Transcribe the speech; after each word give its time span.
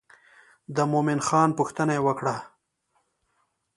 د 0.75 0.77
مومن 0.91 1.19
خان 1.27 1.49
پوښتنه 1.59 1.91
یې 1.97 2.01
وکړه. 2.07 2.35